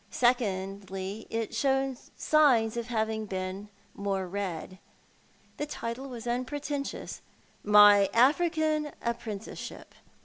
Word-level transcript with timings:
Secondly, 0.09 1.27
it 1.29 1.53
showed 1.53 1.95
signs 2.17 2.75
of 2.75 2.87
having 2.87 3.27
been 3.27 3.69
more 3.93 4.27
read. 4.27 4.79
The 5.57 5.67
title 5.67 6.09
was 6.09 6.25
unpretentious—" 6.25 7.21
My 7.77 8.09
African 8.11 8.93
Apprenticeship." 9.03 9.93